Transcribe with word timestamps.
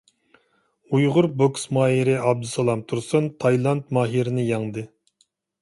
ئۇيغۇر 0.97 1.27
بوكس 1.41 1.67
ماھىرى 1.77 2.17
ئابدۇسالام 2.21 2.83
تۇرسۇن 2.93 3.29
تايلاند 3.45 3.97
ماھىرىنى 3.99 4.51
يەڭدى. 4.51 4.89